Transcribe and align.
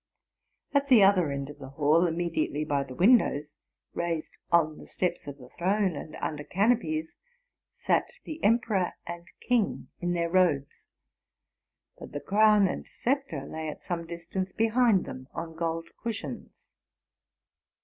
At 0.73 0.87
the 0.87 1.03
other 1.03 1.29
end 1.31 1.51
of 1.51 1.59
the 1.59 1.69
hall, 1.69 2.07
immediately 2.07 2.65
by 2.65 2.81
the 2.83 2.95
windows, 2.95 3.55
raised 3.93 4.35
on 4.51 4.79
the 4.79 4.87
steps 4.87 5.27
of 5.27 5.37
the 5.37 5.49
throne, 5.59 5.95
and 5.95 6.15
under 6.15 6.43
canopies, 6.43 7.13
sat 7.75 8.07
the 8.23 8.43
emperor 8.43 8.93
and 9.05 9.27
king 9.41 9.89
in 9.99 10.13
their 10.13 10.31
robes; 10.31 10.87
but 11.99 12.13
the 12.13 12.19
crown 12.19 12.67
and 12.67 12.87
sceptre 12.87 13.45
lay 13.45 13.69
at 13.69 13.79
some 13.79 14.07
distance 14.07 14.51
behind 14.51 15.05
them 15.05 15.27
on 15.35 15.53
gold 15.55 15.89
cushions. 16.01 16.67